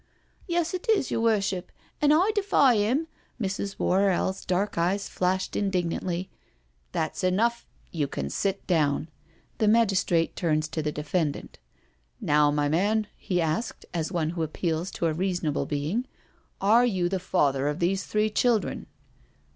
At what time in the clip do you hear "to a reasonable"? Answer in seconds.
14.93-15.67